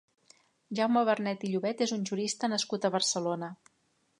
[0.79, 3.53] Jaume Vernet i Llobet és un jurista nascut a Barcelona.